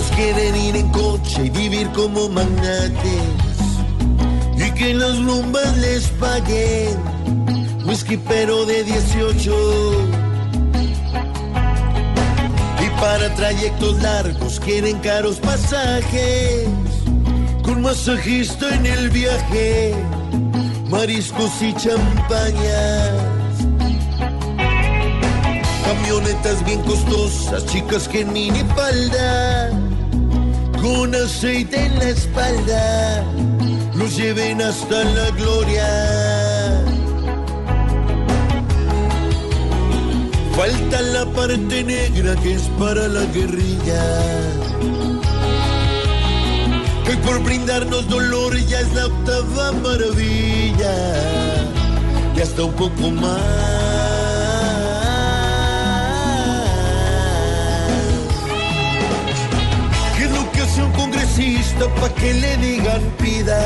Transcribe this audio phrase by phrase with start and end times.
[0.00, 3.22] Todos quieren ir en coche y vivir como magnates.
[4.56, 6.96] Y que las rumbas les paguen
[7.84, 9.52] whisky pero de 18
[12.82, 16.68] y para trayectos largos quieren caros pasajes
[17.62, 19.94] con masajista en el viaje
[20.88, 23.40] mariscos y champañas.
[25.84, 29.89] Camionetas bien costosas, chicas que en minifalda,
[30.80, 33.24] con aceite en la espalda,
[33.94, 35.86] los lleven hasta la gloria.
[40.56, 44.04] Falta la parte negra que es para la guerrilla.
[47.06, 50.94] Que por brindarnos dolor ya es la octava maravilla.
[52.36, 53.79] Y hasta un poco más.
[61.40, 63.60] Congresista para que le digan pida?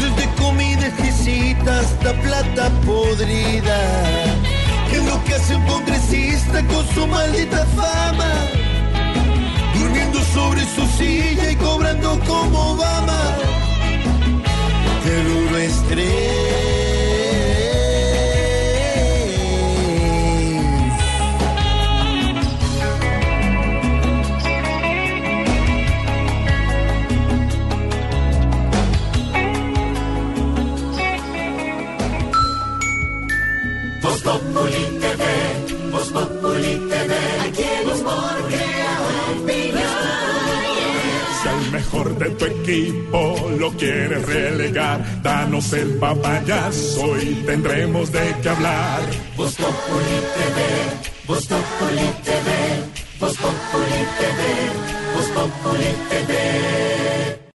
[0.00, 3.78] Desde comida exquisita hasta plata podrida.
[4.90, 8.03] ¿Qué es lo que hace un congresista con su maldita fama?
[34.24, 34.30] Si
[41.48, 48.48] al mejor de tu equipo lo quieres relegar, danos el papayazo y tendremos de qué
[48.48, 49.02] hablar.
[49.36, 50.62] Voz Populi TV,
[51.26, 52.48] Voz Populi TV,
[53.20, 54.40] Voz Populi TV,
[55.14, 56.93] Voz Populi TV.